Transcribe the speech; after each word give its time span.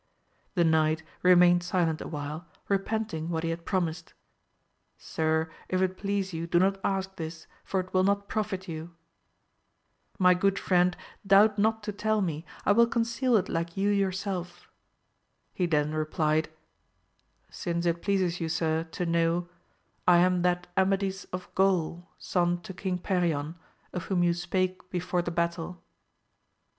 The 0.55 0.63
knight 0.63 1.03
remained 1.21 1.61
silent 1.61 2.01
awhile, 2.01 2.47
repenting 2.67 3.29
what 3.29 3.43
he 3.43 3.51
had 3.51 3.67
promised,— 3.67 4.15
Sir, 4.97 5.51
if 5.69 5.79
it 5.79 5.95
please 5.95 6.33
you 6.33 6.47
do 6.47 6.57
not 6.57 6.79
ask 6.83 7.17
this, 7.17 7.45
for 7.63 7.79
it 7.81 7.93
will 7.93 8.03
not 8.03 8.27
profit 8.27 8.67
you.— 8.67 8.95
^My 10.19 10.33
good 10.33 10.57
friend 10.57 10.97
doubt 11.27 11.59
not 11.59 11.83
to 11.83 11.91
tell 11.91 12.19
me— 12.19 12.47
I 12.65 12.71
will 12.71 12.87
conceal 12.87 13.35
it 13.35 13.47
AMADIS 13.47 13.69
OF 13.73 13.75
GAUL. 13.75 13.75
255 13.75 13.77
like 13.77 13.77
you 13.77 14.05
yourself. 14.07 14.71
He 15.53 15.65
then 15.67 15.93
replied, 15.93 16.49
Since 17.51 17.85
it 17.85 18.01
pleases 18.01 18.41
you 18.41 18.49
sir 18.49 18.83
to 18.85 19.05
know, 19.05 19.49
I 20.07 20.17
am 20.17 20.41
that 20.41 20.65
Amadis 20.75 21.25
of 21.25 21.47
Gaul, 21.53 22.09
son 22.17 22.59
to 22.61 22.73
King 22.73 22.97
Perion, 22.97 23.53
of 23.93 24.05
whom 24.05 24.23
you 24.23 24.33
spake 24.33 24.89
before 24.89 25.21
the 25.21 25.29
battle. 25.29 25.79